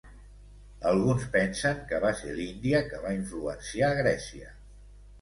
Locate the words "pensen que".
1.35-2.01